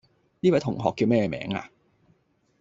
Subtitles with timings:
[0.39, 1.69] 呢位同學叫咩名呀?